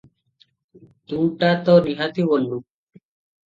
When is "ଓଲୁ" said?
2.33-2.53